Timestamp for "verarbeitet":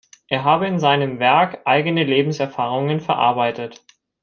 3.01-3.85